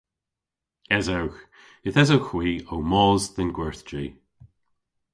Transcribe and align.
Esewgh. 0.97 1.39
Yth 1.87 1.99
esewgh 2.01 2.29
hwi 2.31 2.49
ow 2.71 2.81
mos 2.91 3.23
dhe'n 3.33 3.53
gwerthji. 3.55 4.05